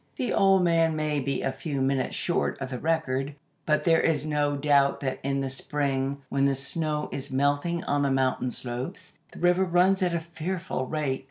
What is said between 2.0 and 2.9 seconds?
short of the